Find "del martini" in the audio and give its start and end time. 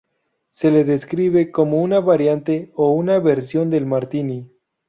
3.69-4.49